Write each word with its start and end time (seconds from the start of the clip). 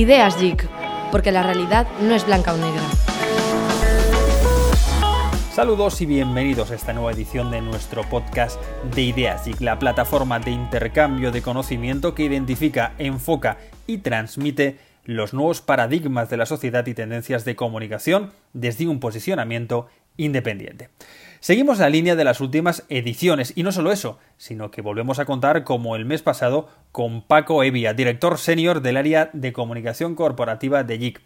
Ideas 0.00 0.40
Geek, 0.40 0.66
porque 1.12 1.30
la 1.30 1.42
realidad 1.42 1.86
no 2.00 2.14
es 2.14 2.24
blanca 2.24 2.54
o 2.54 2.56
negra. 2.56 2.80
Saludos 5.52 6.00
y 6.00 6.06
bienvenidos 6.06 6.70
a 6.70 6.74
esta 6.74 6.94
nueva 6.94 7.12
edición 7.12 7.50
de 7.50 7.60
nuestro 7.60 8.02
podcast 8.04 8.58
de 8.94 9.02
Ideas 9.02 9.44
Geek, 9.44 9.60
la 9.60 9.78
plataforma 9.78 10.38
de 10.40 10.52
intercambio 10.52 11.32
de 11.32 11.42
conocimiento 11.42 12.14
que 12.14 12.22
identifica, 12.22 12.94
enfoca 12.96 13.58
y 13.86 13.98
transmite 13.98 14.78
los 15.04 15.34
nuevos 15.34 15.60
paradigmas 15.60 16.30
de 16.30 16.38
la 16.38 16.46
sociedad 16.46 16.86
y 16.86 16.94
tendencias 16.94 17.44
de 17.44 17.54
comunicación 17.54 18.32
desde 18.54 18.88
un 18.88 19.00
posicionamiento 19.00 19.88
independiente. 20.24 20.90
Seguimos 21.40 21.78
la 21.78 21.88
línea 21.88 22.16
de 22.16 22.24
las 22.24 22.40
últimas 22.42 22.84
ediciones 22.90 23.54
y 23.56 23.62
no 23.62 23.72
solo 23.72 23.92
eso, 23.92 24.18
sino 24.36 24.70
que 24.70 24.82
volvemos 24.82 25.18
a 25.18 25.24
contar 25.24 25.64
como 25.64 25.96
el 25.96 26.04
mes 26.04 26.20
pasado 26.20 26.68
con 26.92 27.22
Paco 27.22 27.64
Evia, 27.64 27.94
director 27.94 28.36
senior 28.36 28.82
del 28.82 28.98
área 28.98 29.30
de 29.32 29.54
comunicación 29.54 30.14
corporativa 30.14 30.84
de 30.84 30.98
JIC. 30.98 31.20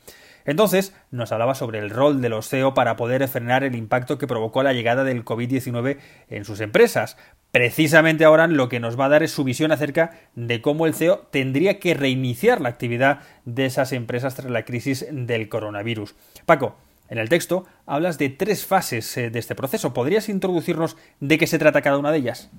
Entonces 0.44 0.94
nos 1.10 1.32
hablaba 1.32 1.54
sobre 1.54 1.78
el 1.78 1.90
rol 1.90 2.20
de 2.20 2.28
los 2.28 2.48
CEO 2.48 2.74
para 2.74 2.96
poder 2.96 3.26
frenar 3.28 3.64
el 3.64 3.74
impacto 3.74 4.18
que 4.18 4.26
provocó 4.26 4.62
la 4.62 4.72
llegada 4.72 5.02
del 5.02 5.24
COVID-19 5.24 5.98
en 6.28 6.44
sus 6.44 6.60
empresas. 6.60 7.16
Precisamente 7.50 8.24
ahora 8.24 8.46
lo 8.46 8.68
que 8.68 8.80
nos 8.80 8.98
va 8.98 9.06
a 9.06 9.08
dar 9.08 9.22
es 9.22 9.32
su 9.32 9.42
visión 9.42 9.72
acerca 9.72 10.12
de 10.34 10.60
cómo 10.60 10.86
el 10.86 10.94
CEO 10.94 11.26
tendría 11.30 11.78
que 11.78 11.94
reiniciar 11.94 12.60
la 12.60 12.68
actividad 12.68 13.20
de 13.44 13.66
esas 13.66 13.92
empresas 13.92 14.34
tras 14.34 14.50
la 14.50 14.64
crisis 14.64 15.06
del 15.10 15.48
coronavirus. 15.48 16.14
Paco, 16.46 16.76
en 17.08 17.18
el 17.18 17.28
texto 17.28 17.66
hablas 17.86 18.18
de 18.18 18.28
tres 18.30 18.64
fases 18.64 19.16
eh, 19.16 19.30
de 19.30 19.38
este 19.38 19.54
proceso. 19.54 19.92
¿Podrías 19.92 20.28
introducirnos 20.28 20.96
de 21.20 21.38
qué 21.38 21.46
se 21.46 21.58
trata 21.58 21.82
cada 21.82 21.98
una 21.98 22.10
de 22.12 22.18
ellas? 22.18 22.50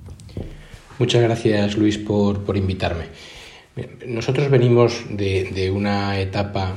Muchas 0.97 1.23
gracias, 1.23 1.75
Luis, 1.75 1.97
por, 1.97 2.55
invitarme. 2.55 3.05
Nosotros 4.07 4.49
venimos 4.49 5.03
de, 5.09 5.71
una 5.75 6.19
etapa 6.19 6.75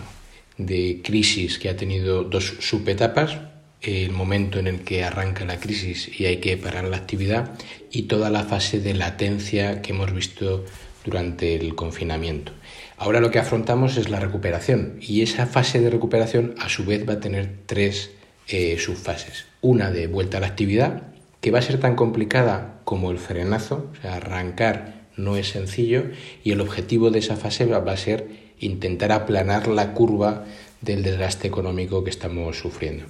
de 0.56 1.00
crisis 1.04 1.58
que 1.58 1.68
ha 1.68 1.76
tenido 1.76 2.24
dos 2.24 2.56
subetapas, 2.58 3.38
el 3.80 4.10
momento 4.10 4.58
en 4.58 4.66
el 4.66 4.80
que 4.80 5.04
arranca 5.04 5.44
la 5.44 5.60
crisis 5.60 6.10
y 6.18 6.26
hay 6.26 6.38
que 6.38 6.56
parar 6.56 6.84
la 6.84 6.96
actividad 6.96 7.56
y 7.92 8.02
toda 8.02 8.28
la 8.28 8.42
fase 8.42 8.80
de 8.80 8.94
latencia 8.94 9.82
que 9.82 9.92
hemos 9.92 10.12
visto 10.12 10.64
durante 11.04 11.54
el 11.54 11.74
confinamiento. 11.74 12.52
Ahora 12.96 13.20
lo 13.20 13.30
que 13.30 13.38
afrontamos 13.38 13.96
es 13.96 14.10
la 14.10 14.20
recuperación 14.20 14.98
y 15.00 15.22
esa 15.22 15.46
fase 15.46 15.80
de 15.80 15.90
recuperación 15.90 16.54
a 16.58 16.68
su 16.68 16.84
vez 16.84 17.08
va 17.08 17.14
a 17.14 17.20
tener 17.20 17.50
tres 17.66 18.10
eh, 18.48 18.76
subfases. 18.78 19.46
Una 19.60 19.90
de 19.90 20.06
vuelta 20.06 20.38
a 20.38 20.40
la 20.40 20.48
actividad, 20.48 21.02
que 21.40 21.50
va 21.50 21.60
a 21.60 21.62
ser 21.62 21.78
tan 21.78 21.94
complicada 21.94 22.80
como 22.84 23.10
el 23.10 23.18
frenazo, 23.18 23.90
o 23.92 24.02
sea, 24.02 24.16
arrancar 24.16 25.06
no 25.16 25.36
es 25.36 25.48
sencillo 25.48 26.04
y 26.44 26.52
el 26.52 26.60
objetivo 26.60 27.10
de 27.10 27.18
esa 27.18 27.36
fase 27.36 27.66
va 27.66 27.78
a 27.78 27.96
ser 27.96 28.28
intentar 28.60 29.12
aplanar 29.12 29.68
la 29.68 29.92
curva 29.92 30.44
del 30.80 31.02
desgaste 31.02 31.48
económico 31.48 32.04
que 32.04 32.10
estamos 32.10 32.58
sufriendo. 32.58 33.04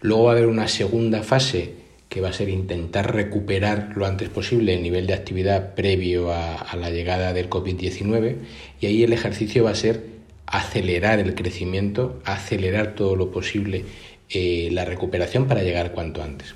Luego 0.00 0.24
va 0.24 0.32
a 0.32 0.34
haber 0.34 0.46
una 0.46 0.68
segunda 0.68 1.22
fase 1.22 1.85
que 2.08 2.20
va 2.20 2.28
a 2.28 2.32
ser 2.32 2.48
intentar 2.48 3.14
recuperar 3.14 3.92
lo 3.96 4.06
antes 4.06 4.28
posible 4.28 4.74
el 4.74 4.82
nivel 4.82 5.06
de 5.06 5.14
actividad 5.14 5.74
previo 5.74 6.32
a, 6.32 6.74
la 6.76 6.90
llegada 6.90 7.32
del 7.32 7.50
COVID-19 7.50 8.36
y 8.80 8.86
ahí 8.86 9.02
el 9.02 9.12
ejercicio 9.12 9.64
va 9.64 9.70
a 9.70 9.74
ser 9.74 10.04
acelerar 10.46 11.18
el 11.18 11.34
crecimiento, 11.34 12.20
acelerar 12.24 12.94
todo 12.94 13.16
lo 13.16 13.30
posible 13.32 13.84
eh, 14.30 14.68
la 14.72 14.84
recuperación 14.84 15.46
para 15.46 15.62
llegar 15.62 15.92
cuanto 15.92 16.22
antes. 16.22 16.54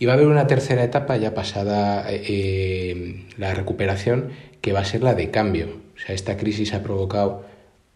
Y 0.00 0.06
va 0.06 0.12
a 0.12 0.16
haber 0.16 0.26
una 0.26 0.46
tercera 0.46 0.82
etapa 0.82 1.16
ya 1.16 1.34
pasada 1.34 2.06
eh, 2.08 3.26
la 3.36 3.54
recuperación 3.54 4.30
que 4.60 4.72
va 4.72 4.80
a 4.80 4.84
ser 4.84 5.02
la 5.02 5.14
de 5.14 5.30
cambio. 5.30 5.68
O 5.96 5.98
sea, 5.98 6.14
esta 6.14 6.36
crisis 6.36 6.74
ha 6.74 6.82
provocado 6.82 7.44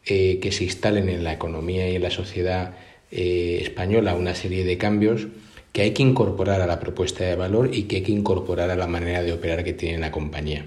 eh, 0.06 0.38
que 0.40 0.52
se 0.52 0.64
instalen 0.64 1.08
en 1.08 1.24
la 1.24 1.32
economía 1.32 1.88
y 1.88 1.96
en 1.96 2.02
la 2.02 2.10
sociedad 2.10 2.74
española 3.10 4.16
una 4.16 4.34
serie 4.34 4.64
de 4.64 4.76
cambios 4.76 5.28
que 5.74 5.82
hay 5.82 5.90
que 5.90 6.04
incorporar 6.04 6.60
a 6.60 6.68
la 6.68 6.78
propuesta 6.78 7.24
de 7.24 7.34
valor 7.34 7.70
y 7.74 7.82
que 7.82 7.96
hay 7.96 8.02
que 8.02 8.12
incorporar 8.12 8.70
a 8.70 8.76
la 8.76 8.86
manera 8.86 9.24
de 9.24 9.32
operar 9.32 9.64
que 9.64 9.72
tiene 9.72 9.98
la 9.98 10.12
compañía. 10.12 10.66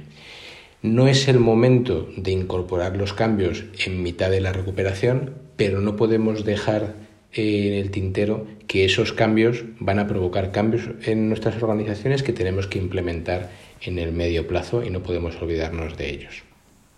No 0.82 1.08
es 1.08 1.30
el 1.30 1.40
momento 1.40 2.10
de 2.18 2.32
incorporar 2.32 2.98
los 2.98 3.14
cambios 3.14 3.64
en 3.86 4.04
mitad 4.04 4.30
de 4.30 4.42
la 4.42 4.52
recuperación, 4.52 5.36
pero 5.56 5.80
no 5.80 5.96
podemos 5.96 6.44
dejar 6.44 6.96
en 7.32 7.74
el 7.74 7.90
tintero 7.90 8.48
que 8.68 8.84
esos 8.84 9.14
cambios 9.14 9.64
van 9.80 10.00
a 10.00 10.08
provocar 10.08 10.52
cambios 10.52 10.90
en 11.06 11.30
nuestras 11.30 11.64
organizaciones 11.64 12.22
que 12.22 12.34
tenemos 12.34 12.68
que 12.68 12.78
implementar 12.78 13.50
en 13.82 14.00
el 14.00 14.12
medio 14.12 14.46
plazo 14.46 14.84
y 14.84 14.90
no 14.90 15.04
podemos 15.04 15.42
olvidarnos 15.42 15.96
de 15.96 16.10
ellos. 16.10 16.44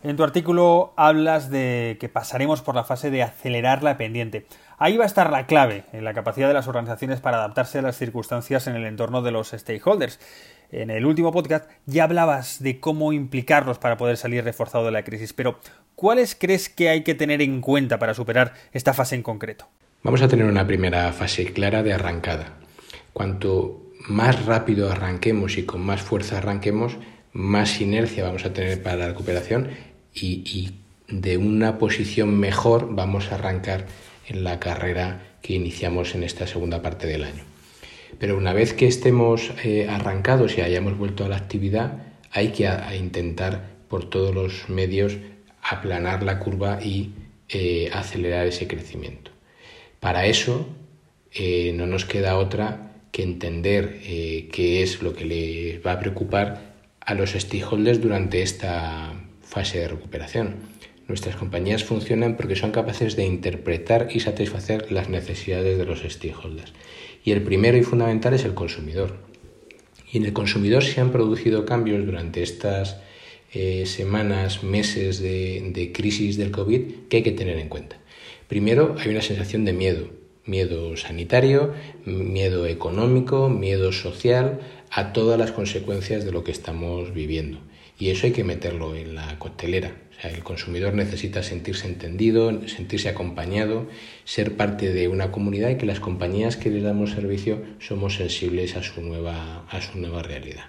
En 0.02 0.16
tu 0.16 0.24
artículo 0.24 0.94
hablas 0.96 1.50
de 1.50 1.98
que 2.00 2.08
pasaremos 2.08 2.62
por 2.62 2.74
la 2.74 2.86
fase 2.86 3.12
de 3.12 3.22
acelerar 3.22 3.84
la 3.84 3.98
pendiente. 3.98 4.46
Ahí 4.78 4.96
va 4.96 5.04
a 5.04 5.08
estar 5.08 5.30
la 5.30 5.46
clave 5.46 5.84
en 5.92 6.06
la 6.06 6.14
capacidad 6.14 6.48
de 6.48 6.54
las 6.54 6.70
organizaciones 6.70 7.20
para 7.20 7.38
adaptarse 7.38 7.80
a 7.80 7.82
las 7.82 7.98
circunstancias 7.98 8.68
en 8.68 8.78
el 8.78 8.86
entorno 8.86 9.22
de 9.22 9.32
los 9.32 9.50
stakeholders. 9.50 10.22
En 10.72 10.90
el 10.90 11.06
último 11.06 11.34
podcast 11.34 11.70
ya 11.86 12.06
hablabas 12.06 12.64
de 12.64 12.80
cómo 12.80 13.12
implicarlos 13.12 13.78
para 13.78 13.98
poder 13.98 14.16
salir 14.16 14.46
reforzado 14.46 14.86
de 14.86 14.92
la 14.92 15.04
crisis, 15.04 15.34
pero 15.34 15.60
¿cuáles 15.96 16.34
crees 16.34 16.70
que 16.70 16.88
hay 16.88 17.04
que 17.04 17.16
tener 17.16 17.42
en 17.42 17.60
cuenta 17.60 18.00
para 18.00 18.14
superar 18.14 18.54
esta 18.72 18.94
fase 18.94 19.16
en 19.16 19.24
concreto? 19.24 19.68
Vamos 20.04 20.22
a 20.22 20.30
tener 20.30 20.46
una 20.46 20.66
primera 20.66 21.12
fase 21.12 21.52
clara 21.52 21.84
de 21.84 21.92
arrancada. 21.92 22.54
Cuanto 23.12 23.82
más 24.08 24.46
rápido 24.46 24.90
arranquemos 24.90 25.58
y 25.58 25.66
con 25.66 25.82
más 25.82 26.02
fuerza 26.02 26.38
arranquemos, 26.38 26.98
más 27.34 27.82
inercia 27.82 28.24
vamos 28.24 28.46
a 28.46 28.54
tener 28.54 28.82
para 28.82 28.96
la 28.96 29.08
recuperación 29.08 29.68
y, 30.14 30.44
y 30.46 30.72
de 31.08 31.38
una 31.38 31.78
posición 31.78 32.38
mejor 32.40 32.96
vamos 32.96 33.32
a 33.32 33.36
arrancar 33.36 33.88
en 34.28 34.44
la 34.44 34.60
carrera 34.60 35.38
que 35.42 35.54
iniciamos 35.54 36.16
en 36.16 36.24
esta 36.24 36.48
segunda 36.48 36.82
parte 36.82 37.08
del 37.08 37.24
año. 37.24 37.44
Pero 38.20 38.38
una 38.38 38.54
vez 38.54 38.74
que 38.74 38.88
estemos 38.88 39.52
eh, 39.64 39.88
arrancados 39.90 40.58
y 40.58 40.62
hayamos 40.62 40.98
vuelto 40.98 41.26
a 41.26 41.30
la 41.30 41.38
actividad, 41.38 42.04
hay 42.32 42.50
que 42.50 42.70
intentar 42.98 43.70
por 43.88 44.10
todos 44.10 44.34
los 44.34 44.70
medios 44.70 45.18
aplanar 45.62 46.24
la 46.24 46.40
curva 46.40 46.80
y 46.84 47.12
eh, 47.50 47.90
acelerar 47.94 48.48
ese 48.48 48.68
crecimiento. 48.68 49.32
Para 50.00 50.26
eso 50.26 50.68
eh, 51.34 51.74
no 51.76 51.88
nos 51.88 52.06
queda 52.06 52.38
otra 52.38 52.94
que 53.12 53.24
entender 53.24 54.00
qué 54.02 54.84
es 54.84 55.02
lo 55.02 55.14
que 55.14 55.26
les 55.26 55.86
va 55.86 55.94
a 55.94 56.00
preocupar 56.00 56.76
a 57.00 57.16
los 57.16 57.32
stakeholders 57.32 58.00
durante 58.00 58.44
esta 58.44 59.14
fase 59.50 59.80
de 59.80 59.88
recuperación. 59.88 60.56
Nuestras 61.08 61.36
compañías 61.36 61.84
funcionan 61.84 62.38
porque 62.38 62.56
son 62.56 62.70
capaces 62.70 63.16
de 63.16 63.26
interpretar 63.26 64.10
y 64.14 64.20
satisfacer 64.20 64.92
las 64.92 65.10
necesidades 65.10 65.76
de 65.80 65.86
los 65.86 66.02
stakeholders. 66.08 66.72
Y 67.26 67.32
el 67.32 67.42
primero 67.42 67.76
y 67.76 67.84
fundamental 67.84 68.36
es 68.36 68.46
el 68.46 68.54
consumidor. 68.54 69.18
Y 70.12 70.20
en 70.20 70.26
el 70.26 70.34
consumidor 70.34 70.84
se 70.84 71.02
han 71.02 71.12
producido 71.12 71.66
cambios 71.66 72.06
durante 72.06 72.44
estas 72.44 72.98
eh, 73.52 73.88
semanas, 73.88 74.64
meses 74.64 75.20
de, 75.20 75.72
de 75.74 75.92
crisis 75.92 76.38
del 76.38 76.52
COVID 76.52 77.08
que 77.10 77.18
hay 77.18 77.24
que 77.24 77.32
tener 77.32 77.58
en 77.58 77.70
cuenta. 77.70 77.98
Primero, 78.48 78.96
hay 79.00 79.10
una 79.10 79.24
sensación 79.24 79.66
de 79.66 79.74
miedo, 79.74 80.10
miedo 80.46 80.96
sanitario, 80.96 81.74
miedo 82.06 82.68
económico, 82.68 83.50
miedo 83.50 83.92
social 83.92 84.60
a 84.92 85.12
todas 85.12 85.40
las 85.40 85.52
consecuencias 85.52 86.24
de 86.24 86.32
lo 86.32 86.44
que 86.44 86.52
estamos 86.52 87.14
viviendo. 87.16 87.60
Y 88.00 88.10
eso 88.10 88.26
hay 88.26 88.32
que 88.32 88.44
meterlo 88.44 88.96
en 88.96 89.14
la 89.14 89.38
costelera 89.38 89.94
el 90.24 90.44
consumidor 90.44 90.94
necesita 90.94 91.44
sentirse 91.44 91.88
entendido, 91.88 92.68
sentirse 92.68 93.08
acompañado, 93.08 93.88
ser 94.26 94.58
parte 94.58 94.92
de 94.92 95.08
una 95.08 95.32
comunidad 95.32 95.70
y 95.70 95.78
que 95.78 95.86
las 95.86 96.02
compañías 96.02 96.58
que 96.58 96.70
les 96.70 96.84
damos 96.84 97.12
servicio 97.12 97.62
somos 97.80 98.16
sensibles 98.16 98.76
a 98.76 98.84
su 98.84 99.02
nueva, 99.02 99.66
a 99.70 99.82
su 99.82 99.98
nueva 99.98 100.22
realidad. 100.22 100.66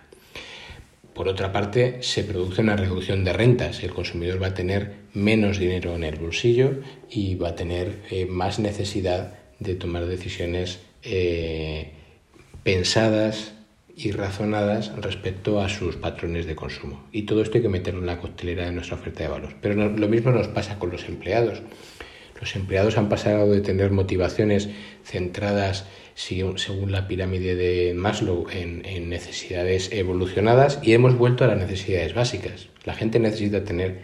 Por 1.14 1.26
otra 1.26 1.52
parte, 1.52 2.02
se 2.02 2.22
produce 2.22 2.62
una 2.62 2.76
reducción 2.76 3.24
de 3.24 3.32
rentas. 3.32 3.82
El 3.82 3.90
consumidor 3.90 4.40
va 4.40 4.48
a 4.48 4.54
tener 4.54 4.92
menos 5.12 5.58
dinero 5.58 5.96
en 5.96 6.04
el 6.04 6.16
bolsillo 6.16 6.80
y 7.10 7.34
va 7.34 7.48
a 7.48 7.54
tener 7.56 8.02
eh, 8.10 8.26
más 8.26 8.60
necesidad 8.60 9.34
de 9.58 9.74
tomar 9.74 10.06
decisiones 10.06 10.78
eh, 11.02 11.90
pensadas, 12.62 13.54
y 14.04 14.12
razonadas 14.12 14.92
respecto 14.96 15.60
a 15.60 15.68
sus 15.68 15.96
patrones 15.96 16.46
de 16.46 16.56
consumo. 16.56 17.04
Y 17.12 17.22
todo 17.22 17.42
esto 17.42 17.58
hay 17.58 17.62
que 17.62 17.68
meterlo 17.68 18.00
en 18.00 18.06
la 18.06 18.18
costelera 18.18 18.64
de 18.64 18.72
nuestra 18.72 18.96
oferta 18.96 19.22
de 19.22 19.28
valor. 19.28 19.54
Pero 19.60 19.74
lo 19.74 20.08
mismo 20.08 20.30
nos 20.30 20.48
pasa 20.48 20.78
con 20.78 20.90
los 20.90 21.06
empleados. 21.08 21.62
Los 22.40 22.56
empleados 22.56 22.96
han 22.96 23.10
pasado 23.10 23.50
de 23.52 23.60
tener 23.60 23.90
motivaciones 23.90 24.70
centradas 25.04 25.86
según 26.14 26.92
la 26.92 27.06
pirámide 27.06 27.54
de 27.54 27.94
Maslow 27.94 28.46
en, 28.50 28.84
en, 28.84 29.08
necesidades 29.08 29.90
evolucionadas 29.92 30.78
y 30.82 30.92
hemos 30.92 31.16
vuelto 31.16 31.44
a 31.44 31.48
las 31.48 31.58
necesidades 31.58 32.14
básicas. 32.14 32.68
La 32.84 32.94
gente 32.94 33.18
necesita 33.18 33.64
tener 33.64 34.00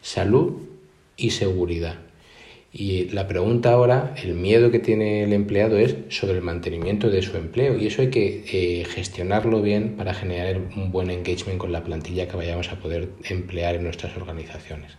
salud 0.00 0.54
y 1.16 1.30
seguridad. 1.30 2.07
Y 2.80 3.08
la 3.08 3.26
pregunta 3.26 3.72
ahora, 3.72 4.14
el 4.22 4.34
miedo 4.34 4.70
que 4.70 4.78
tiene 4.78 5.24
el 5.24 5.32
empleado 5.32 5.78
es 5.78 5.96
sobre 6.10 6.34
el 6.34 6.42
mantenimiento 6.42 7.10
de 7.10 7.22
su 7.22 7.36
empleo 7.36 7.76
y 7.76 7.88
eso 7.88 8.02
hay 8.02 8.10
que 8.10 8.44
eh, 8.52 8.84
gestionarlo 8.84 9.60
bien 9.60 9.96
para 9.96 10.14
generar 10.14 10.60
un 10.76 10.92
buen 10.92 11.10
engagement 11.10 11.58
con 11.58 11.72
la 11.72 11.82
plantilla 11.82 12.28
que 12.28 12.36
vayamos 12.36 12.70
a 12.70 12.78
poder 12.78 13.08
emplear 13.24 13.74
en 13.74 13.82
nuestras 13.82 14.16
organizaciones. 14.16 14.92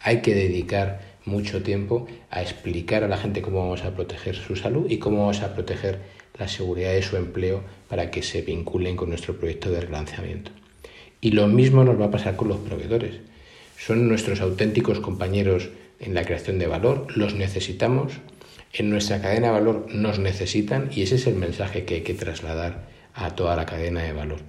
Hay 0.00 0.22
que 0.22 0.34
dedicar 0.34 1.02
mucho 1.26 1.62
tiempo 1.62 2.06
a 2.30 2.40
explicar 2.40 3.04
a 3.04 3.08
la 3.08 3.18
gente 3.18 3.42
cómo 3.42 3.60
vamos 3.60 3.84
a 3.84 3.94
proteger 3.94 4.34
su 4.34 4.56
salud 4.56 4.86
y 4.88 4.96
cómo 4.96 5.18
vamos 5.18 5.42
a 5.42 5.52
proteger 5.52 5.98
la 6.38 6.48
seguridad 6.48 6.94
de 6.94 7.02
su 7.02 7.18
empleo 7.18 7.62
para 7.90 8.10
que 8.10 8.22
se 8.22 8.40
vinculen 8.40 8.96
con 8.96 9.10
nuestro 9.10 9.36
proyecto 9.36 9.70
de 9.70 9.82
relanzamiento. 9.82 10.50
Y 11.20 11.32
lo 11.32 11.46
mismo 11.46 11.84
nos 11.84 12.00
va 12.00 12.06
a 12.06 12.10
pasar 12.10 12.36
con 12.36 12.48
los 12.48 12.56
proveedores. 12.60 13.16
Son 13.76 14.08
nuestros 14.08 14.40
auténticos 14.40 15.00
compañeros 15.00 15.68
en 16.00 16.14
la 16.14 16.24
creación 16.24 16.58
de 16.58 16.66
valor, 16.66 17.06
los 17.16 17.34
necesitamos, 17.34 18.12
en 18.72 18.90
nuestra 18.90 19.20
cadena 19.20 19.48
de 19.48 19.52
valor 19.54 19.86
nos 19.90 20.18
necesitan 20.18 20.90
y 20.92 21.02
ese 21.02 21.16
es 21.16 21.26
el 21.26 21.34
mensaje 21.34 21.84
que 21.84 21.96
hay 21.96 22.00
que 22.02 22.14
trasladar 22.14 22.88
a 23.14 23.34
toda 23.34 23.56
la 23.56 23.66
cadena 23.66 24.02
de 24.02 24.12
valor. 24.12 24.40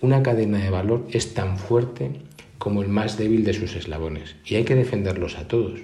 Una 0.00 0.22
cadena 0.22 0.58
de 0.58 0.70
valor 0.70 1.06
es 1.12 1.34
tan 1.34 1.58
fuerte 1.58 2.10
como 2.58 2.82
el 2.82 2.88
más 2.88 3.18
débil 3.18 3.44
de 3.44 3.54
sus 3.54 3.76
eslabones 3.76 4.36
y 4.44 4.56
hay 4.56 4.64
que 4.64 4.74
defenderlos 4.74 5.36
a 5.36 5.46
todos, 5.46 5.80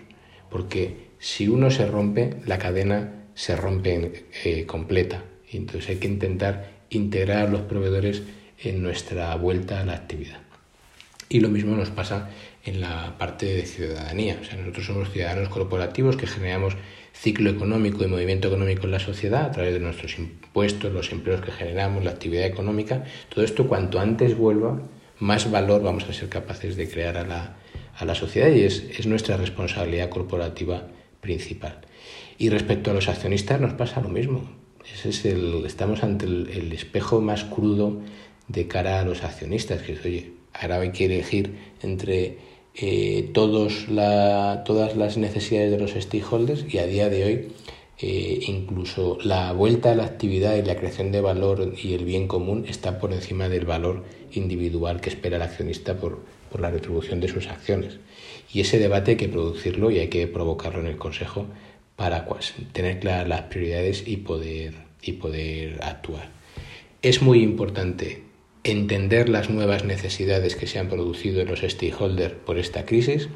porque 0.51 1.11
si 1.19 1.49
uno 1.49 1.71
se 1.71 1.87
rompe, 1.87 2.35
la 2.47 2.59
cadena 2.59 3.27
se 3.35 3.57
rompe 3.57 4.25
eh, 4.45 4.67
completa. 4.67 5.23
Entonces 5.51 5.91
hay 5.91 5.97
que 5.97 6.09
intentar 6.09 6.71
integrar 6.91 7.47
a 7.47 7.51
los 7.51 7.63
proveedores 7.63 8.23
en 8.59 8.83
nuestra 8.83 9.35
vuelta 9.37 9.81
a 9.81 9.85
la 9.85 9.95
actividad. 9.95 10.41
Y 11.29 11.41
lo 11.41 11.49
mismo 11.49 11.77
nos 11.77 11.91
pasa 11.91 12.31
en 12.65 12.81
la 12.81 13.17
parte 13.19 13.47
de 13.47 13.67
ciudadanía. 13.67 14.39
O 14.41 14.45
sea, 14.45 14.57
nosotros 14.57 14.87
somos 14.87 15.11
ciudadanos 15.11 15.49
corporativos 15.49 16.17
que 16.17 16.27
generamos 16.27 16.77
ciclo 17.13 17.51
económico 17.51 18.05
y 18.05 18.07
movimiento 18.07 18.49
económico 18.49 18.85
en 18.85 18.93
la 18.93 19.01
sociedad 19.01 19.47
a 19.47 19.51
través 19.51 19.75
de 19.75 19.81
nuestros 19.81 20.19
impuestos, 20.19 20.93
los 20.93 21.13
empleos 21.13 21.41
que 21.41 21.53
generamos, 21.53 22.05
la 22.05 22.13
actividad 22.13 22.47
económica. 22.47 23.05
Todo 23.29 23.45
esto 23.45 23.67
cuanto 23.67 24.01
antes 24.01 24.37
vuelva, 24.37 24.81
más 25.19 25.51
valor 25.51 25.83
vamos 25.83 26.05
a 26.05 26.13
ser 26.13 26.29
capaces 26.29 26.77
de 26.77 26.89
crear 26.89 27.17
a 27.17 27.25
la, 27.25 27.57
a 27.97 28.05
la 28.05 28.15
sociedad 28.15 28.51
y 28.51 28.63
es, 28.63 28.85
es 28.99 29.07
nuestra 29.07 29.37
responsabilidad 29.37 30.09
corporativa 30.09 30.89
principal. 31.21 31.81
Y 32.39 32.49
respecto 32.49 32.91
a 32.91 32.95
los 32.95 33.09
accionistas 33.09 33.61
nos 33.61 33.75
pasa 33.75 34.01
lo 34.01 34.09
mismo. 34.09 34.51
Ese 34.93 35.11
es 35.11 35.25
el, 35.25 35.65
estamos 35.65 36.03
ante 36.03 36.27
el, 36.27 36.49
el 36.49 36.73
espejo 36.73 37.21
más 37.21 37.45
crudo 37.45 38.01
de 38.49 38.69
cara 38.69 39.01
a 39.01 39.05
los 39.05 39.25
accionistas, 39.25 39.83
que 39.83 39.93
es, 39.93 40.05
oye, 40.05 40.33
ahora 40.53 40.81
hay 40.81 40.93
que 40.93 41.07
elegir 41.07 41.55
entre 41.83 42.39
eh, 42.75 43.31
todos 43.35 43.89
la, 43.89 44.63
todas 44.65 44.97
las 44.97 45.17
necesidades 45.17 45.71
de 45.71 45.79
los 45.79 45.91
stakeholders 45.93 46.65
y 46.73 46.79
a 46.79 46.87
día 46.87 47.09
de 47.09 47.25
hoy 47.25 47.49
eh, 47.99 48.41
incluso 48.49 49.19
la 49.23 49.53
vuelta 49.53 49.93
a 49.93 49.95
la 49.95 50.05
actividad 50.05 50.57
y 50.57 50.63
la 50.63 50.77
creación 50.77 51.13
de 51.13 51.21
valor 51.21 51.75
y 51.81 51.95
el 51.95 52.05
bien 52.05 52.27
común 52.27 52.65
está 52.67 52.99
por 52.99 53.13
encima 53.13 53.49
del 53.49 53.65
valor 53.65 54.05
individual 54.33 55.01
que 55.01 55.11
espera 55.11 55.37
el 55.37 55.43
accionista 55.43 55.99
por, 55.99 56.21
por 56.51 56.61
la 56.61 56.71
retribución 56.71 57.21
de 57.21 57.29
sus 57.29 57.47
acciones. 57.49 57.99
Y 58.53 58.61
ese 58.61 58.79
debate 58.79 59.13
hay 59.13 59.17
que 59.17 59.29
producirlo 59.29 59.91
y 59.91 59.99
hay 59.99 60.09
que 60.09 60.27
provocarlo 60.27 60.81
en 60.81 60.87
el 60.87 60.97
Consejo 60.97 61.47
para 61.95 62.27
tener 62.73 62.99
claras 62.99 63.29
las 63.29 63.43
prioridades 63.43 64.03
y 64.07 64.17
poder, 64.17 64.75
y 65.01 65.13
poder 65.13 65.79
actuar. 65.83 66.31
Es 67.03 67.23
muy 67.23 67.43
importante 67.43 68.23
entender 68.65 69.29
las 69.29 69.51
nuevas 69.51 69.85
necesidades 69.85 70.57
que 70.57 70.67
se 70.67 70.79
han 70.79 70.89
producido 70.89 71.41
en 71.41 71.49
los 71.49 71.61
stakeholders 71.61 72.35
por 72.35 72.59
esta 72.59 72.85
crisis 72.85 73.29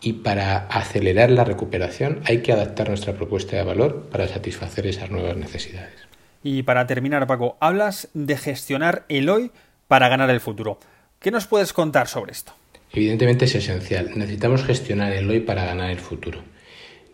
y 0.00 0.14
para 0.14 0.66
acelerar 0.66 1.30
la 1.30 1.44
recuperación 1.44 2.20
hay 2.24 2.42
que 2.42 2.52
adaptar 2.52 2.88
nuestra 2.88 3.14
propuesta 3.14 3.56
de 3.56 3.62
valor 3.62 4.08
para 4.10 4.28
satisfacer 4.28 4.86
esas 4.86 5.10
nuevas 5.10 5.36
necesidades. 5.36 5.94
Y 6.42 6.64
para 6.64 6.86
terminar, 6.86 7.26
Paco, 7.26 7.56
hablas 7.60 8.08
de 8.14 8.36
gestionar 8.36 9.04
el 9.08 9.28
hoy 9.28 9.52
para 9.86 10.08
ganar 10.08 10.30
el 10.30 10.40
futuro. 10.40 10.78
¿Qué 11.20 11.30
nos 11.30 11.46
puedes 11.46 11.72
contar 11.72 12.08
sobre 12.08 12.32
esto? 12.32 12.52
Evidentemente 12.92 13.44
es 13.44 13.54
esencial. 13.54 14.10
Necesitamos 14.16 14.64
gestionar 14.64 15.12
el 15.12 15.30
hoy 15.30 15.40
para 15.40 15.64
ganar 15.64 15.90
el 15.90 16.00
futuro. 16.00 16.40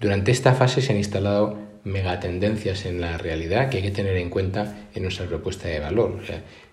Durante 0.00 0.30
esta 0.30 0.54
fase 0.54 0.80
se 0.80 0.92
han 0.92 0.98
instalado 0.98 1.58
megatendencias 1.88 2.86
en 2.86 3.00
la 3.00 3.18
realidad 3.18 3.68
que 3.68 3.78
hay 3.78 3.82
que 3.82 3.90
tener 3.90 4.16
en 4.16 4.30
cuenta 4.30 4.88
en 4.94 5.02
nuestra 5.02 5.26
propuesta 5.26 5.68
de 5.68 5.80
valor. 5.80 6.20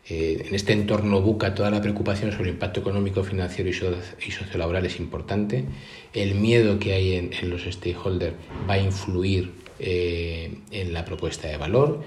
Eh, 0.08 0.44
en 0.48 0.54
este 0.54 0.74
entorno 0.74 1.22
buca 1.22 1.56
toda 1.56 1.72
la 1.72 1.82
preocupación 1.82 2.32
sobre 2.32 2.50
el 2.50 2.56
impacto 2.56 2.82
económico, 2.82 3.24
financiero 3.24 3.70
y, 3.70 4.32
sociolaboral 4.32 4.86
es 4.86 5.00
importante. 5.00 5.66
El 6.14 6.36
miedo 6.36 6.78
que 6.78 6.94
hay 6.94 7.14
en, 7.16 7.50
los 7.50 7.64
stakeholders 7.64 8.36
va 8.70 8.76
a 8.76 8.80
influir 8.80 9.54
eh, 9.80 10.60
en 10.70 10.94
la 10.94 11.06
propuesta 11.06 11.48
de 11.48 11.58
valor, 11.58 12.04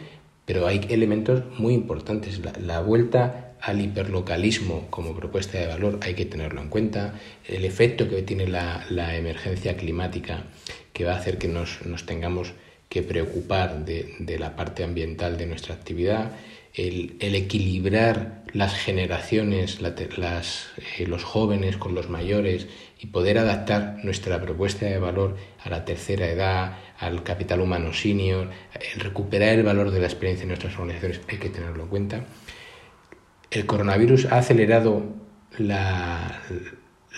pero 0.46 0.66
hay 0.66 0.81
elementos 0.88 1.43
muy 1.58 1.75
importantes. 1.75 2.40
La, 2.62 2.81
vuelta 2.81 3.56
al 3.60 3.81
hiperlocalismo 3.81 4.87
como 4.90 5.14
propuesta 5.14 5.58
de 5.58 5.66
valor 5.66 5.99
hay 6.02 6.14
que 6.14 6.25
tenerlo 6.25 6.62
en 6.62 6.69
cuenta. 6.69 7.14
El 7.46 7.64
efecto 7.64 8.08
que 8.08 8.22
tiene 8.22 8.46
la, 8.46 8.87
emergencia 9.16 9.76
climática 9.76 10.44
que 10.93 11.05
va 11.05 11.14
a 11.14 11.16
hacer 11.16 11.37
que 11.38 11.49
nos, 11.49 11.81
tengamos 12.06 12.52
que 12.88 13.02
preocupar 13.02 13.85
de 13.85 14.38
la 14.38 14.56
parte 14.56 14.85
ambiental 14.85 15.37
de 15.37 15.46
nuestra 15.46 15.75
actividad 15.75 16.32
el, 16.79 17.35
equilibrar 17.35 18.44
las 18.52 18.75
generaciones, 18.75 19.79
eh, 19.81 21.06
los 21.06 21.25
jóvenes 21.25 21.76
con 21.76 21.94
los 21.94 22.08
mayores 22.08 22.67
y 23.00 23.06
poder 23.06 23.38
adaptar 23.38 23.99
nuestra 24.05 24.40
propuesta 24.40 24.87
de 24.87 24.99
valor 24.99 25.37
a 25.62 25.70
la 25.70 25.85
tercera 25.85 26.26
edad, 26.29 26.79
al 26.99 27.23
capital 27.23 27.61
humano 27.61 27.93
senior, 27.93 28.50
el 28.94 29.00
recuperar 29.00 29.50
el 29.58 29.64
valor 29.64 29.91
de 29.91 30.00
la 30.00 30.06
experiencia 30.06 30.44
en 30.44 30.49
nuestras 30.49 30.75
organizaciones, 30.75 31.20
hay 31.29 31.38
que 31.38 31.50
tenerlo 31.50 31.84
en 31.84 31.88
cuenta. 31.88 32.25
El 33.50 33.67
coronavirus 33.67 34.26
ha 34.26 34.38
acelerado 34.38 35.02
la, 35.58 36.43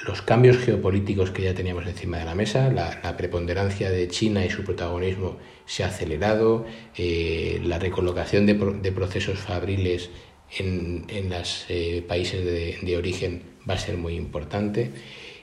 los 0.07 0.23
cambios 0.23 0.57
geopolíticos 0.59 1.31
que 1.31 1.43
ya 1.43 1.55
teníamos 1.55 1.87
encima 1.87 2.19
de 2.19 2.25
la 2.25 2.35
mesa, 2.35 2.71
la, 2.71 3.17
preponderancia 3.17 3.91
de 3.91 4.09
China 4.09 4.45
y 4.45 4.51
su 4.51 4.65
protagonismo 4.65 5.37
se 5.67 5.85
ha 5.85 5.89
acelerado, 5.89 6.65
eh, 6.97 7.61
la 7.65 7.79
recolocación 7.79 8.47
de, 8.47 8.55
procesos 8.93 9.39
fabriles 9.39 10.11
en, 10.59 11.07
los 11.29 11.67
eh, 11.69 12.05
países 12.07 12.45
de, 12.45 12.97
origen 12.97 13.43
va 13.69 13.75
a 13.75 13.79
ser 13.79 13.97
muy 13.97 14.15
importante 14.15 14.91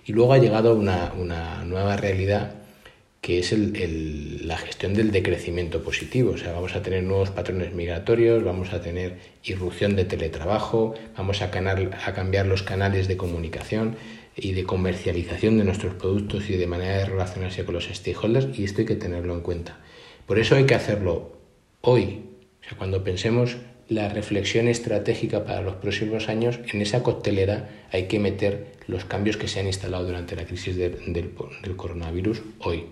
y 0.05 0.13
luego 0.13 0.33
ha 0.33 0.37
llegado 0.37 0.75
una, 0.75 1.13
una 1.13 1.63
nueva 1.63 1.97
realidad 1.97 2.55
que 3.21 3.39
es 3.39 3.51
el, 3.51 4.47
la 4.47 4.57
gestión 4.57 4.93
del 4.93 5.11
decrecimiento 5.11 5.83
positivo. 5.83 6.31
O 6.31 6.37
sea, 6.37 6.53
vamos 6.53 6.75
a 6.75 6.81
tener 6.81 7.03
nuevos 7.03 7.29
patrones 7.29 7.73
migratorios, 7.73 8.43
vamos 8.43 8.71
a 8.71 8.81
tener 8.81 9.17
irrupción 9.43 9.95
de 9.95 10.05
teletrabajo, 10.05 10.93
vamos 11.17 11.41
a, 11.41 11.45
a 11.45 12.13
cambiar 12.13 12.45
los 12.45 12.63
canales 12.63 13.07
de 13.09 13.17
comunicación 13.17 13.97
y 14.37 14.53
de 14.53 14.63
comercialización 14.63 15.57
de 15.57 15.65
nuestros 15.65 15.95
productos 15.95 16.49
y 16.49 16.57
de 16.57 16.67
manera 16.67 16.99
de 16.99 17.05
relacionarse 17.05 17.65
con 17.65 17.73
los 17.75 17.85
stakeholders 17.85 18.57
y 18.57 18.63
esto 18.63 18.81
hay 18.81 18.85
que 18.85 18.95
tenerlo 18.95 19.33
en 19.33 19.41
cuenta. 19.41 19.79
Por 20.25 20.39
eso 20.39 20.55
hay 20.55 20.65
que 20.65 20.75
hacerlo 20.75 21.33
hoy, 21.81 22.21
o 22.61 22.63
sea, 22.63 22.77
cuando 22.77 23.03
pensemos 23.03 23.57
la 23.89 24.09
reflexión 24.09 24.67
estratégica 24.67 25.45
para 25.45 25.61
los 25.61 25.75
próximos 25.75 26.29
años, 26.29 26.59
en 26.71 26.81
esa 26.81 27.03
coctelera 27.03 27.69
hay 27.91 28.03
que 28.07 28.19
meter 28.19 28.73
los 28.87 29.05
cambios 29.05 29.37
que 29.37 29.47
se 29.47 29.59
han 29.59 29.67
instalado 29.67 30.05
durante 30.05 30.35
la 30.35 30.45
crisis 30.45 30.75
del, 30.75 30.97
del 31.13 31.75
coronavirus 31.75 32.41
hoy. 32.59 32.85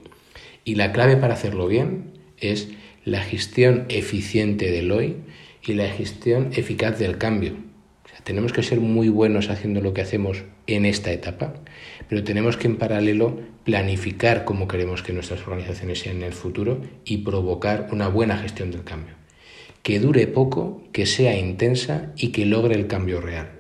Y 0.64 0.76
la 0.76 0.92
clave 0.92 1.18
para 1.18 1.34
hacerlo 1.34 1.68
bien 1.68 2.12
es 2.38 2.70
la 3.04 3.22
gestión 3.22 3.86
eficiente 3.90 4.72
del 4.72 4.92
hoy 4.92 5.18
y 5.64 5.74
la 5.74 5.90
gestión 5.90 6.52
eficaz 6.54 6.98
del 6.98 7.18
cambio. 7.18 7.65
Tenemos 8.26 8.52
que 8.52 8.64
ser 8.64 8.82
muy 8.82 9.08
buenos 9.08 9.52
haciendo 9.52 9.82
lo 9.82 9.94
que 9.94 10.02
hacemos 10.02 10.44
en 10.66 10.86
esta 10.86 11.14
etapa, 11.14 11.54
pero 12.10 12.24
tenemos 12.24 12.58
que 12.58 12.68
en 12.68 12.78
paralelo 12.78 13.40
planificar 13.64 14.46
cómo 14.46 14.68
queremos 14.68 15.04
que 15.04 15.14
nuestras 15.14 15.42
organizaciones 15.48 16.00
sean 16.00 16.18
en 16.18 16.24
el 16.24 16.34
futuro 16.34 16.82
y 17.06 17.18
provocar 17.18 17.88
una 17.92 18.08
buena 18.08 18.36
gestión 18.38 18.72
del 18.72 18.84
cambio. 18.84 19.14
Que 19.84 20.00
dure 20.00 20.26
poco, 20.26 20.82
que 20.92 21.06
sea 21.06 21.38
intensa 21.38 22.14
y 22.18 22.30
que 22.30 22.48
logre 22.48 22.74
el 22.74 22.88
cambio 22.88 23.22
real. 23.22 23.52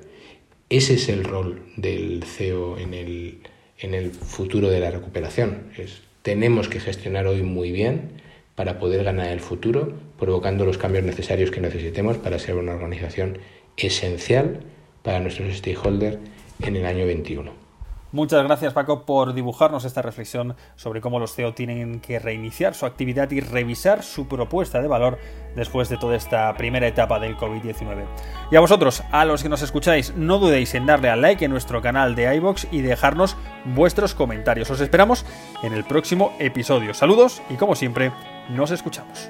Ese 0.69 0.95
es 0.95 1.09
el 1.09 1.23
rol 1.23 1.61
del 1.77 2.23
CEO 2.23 2.79
en 2.79 2.95
el, 2.95 3.41
en 3.77 3.93
el 3.93 4.09
futuro 4.09 4.69
de 4.69 4.79
la 4.79 4.89
recuperación. 4.89 5.65
Tenemos 6.23 6.69
que 6.69 6.79
gestionar 6.79 7.27
hoy 7.27 7.43
muy 7.43 7.71
bien 7.71 8.13
para 8.55 8.79
poder 8.79 9.03
ganar 9.03 9.27
el 9.27 9.41
futuro, 9.41 9.93
provocando 10.17 10.65
los 10.65 10.79
cambios 10.79 11.03
necesarios 11.03 11.51
que 11.51 11.61
necesitemos 11.61 12.17
para 12.17 12.39
ser 12.39 12.55
una 12.55 12.73
organización 12.73 13.37
esencial 13.77 14.61
para 15.03 15.19
nuestros 15.19 15.55
stakeholders 15.57 16.17
en 16.61 16.75
el 16.75 16.85
año 16.85 17.05
21. 17.05 17.65
Muchas 18.15 18.45
gracias 18.45 18.71
Paco 18.71 19.05
por 19.05 19.33
dibujarnos 19.33 19.83
esta 19.83 20.01
reflexión 20.01 20.55
sobre 20.77 21.01
cómo 21.01 21.19
los 21.19 21.35
CEO 21.35 21.53
tienen 21.53 21.99
que 21.99 22.17
reiniciar 22.17 22.73
su 22.73 22.85
actividad 22.85 23.29
y 23.31 23.41
revisar 23.41 24.03
su 24.03 24.29
propuesta 24.29 24.81
de 24.81 24.87
valor 24.87 25.19
después 25.53 25.89
de 25.89 25.97
toda 25.97 26.15
esta 26.15 26.53
primera 26.55 26.87
etapa 26.87 27.19
del 27.19 27.35
COVID-19. 27.35 28.05
Y 28.51 28.55
a 28.55 28.61
vosotros, 28.61 29.03
a 29.11 29.25
los 29.25 29.43
que 29.43 29.49
nos 29.49 29.63
escucháis, 29.63 30.15
no 30.15 30.37
dudéis 30.37 30.75
en 30.75 30.85
darle 30.85 31.09
al 31.09 31.21
like 31.21 31.43
en 31.43 31.51
nuestro 31.51 31.81
canal 31.81 32.15
de 32.15 32.33
iBox 32.35 32.69
y 32.71 32.79
dejarnos 32.79 33.35
vuestros 33.65 34.13
comentarios. 34.13 34.69
Os 34.69 34.79
esperamos 34.79 35.25
en 35.61 35.73
el 35.73 35.83
próximo 35.83 36.31
episodio. 36.39 36.93
Saludos 36.93 37.41
y 37.49 37.55
como 37.55 37.75
siempre, 37.75 38.13
nos 38.47 38.71
escuchamos. 38.71 39.29